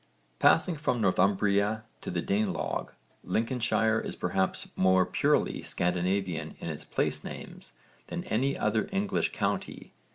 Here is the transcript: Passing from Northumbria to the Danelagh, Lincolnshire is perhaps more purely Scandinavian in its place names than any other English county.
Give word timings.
Passing 0.39 0.77
from 0.77 0.99
Northumbria 0.99 1.83
to 2.01 2.09
the 2.09 2.23
Danelagh, 2.23 2.89
Lincolnshire 3.23 3.99
is 3.99 4.15
perhaps 4.15 4.67
more 4.75 5.05
purely 5.05 5.61
Scandinavian 5.61 6.55
in 6.59 6.69
its 6.69 6.83
place 6.85 7.23
names 7.23 7.73
than 8.07 8.23
any 8.23 8.57
other 8.57 8.89
English 8.91 9.31
county. 9.31 9.93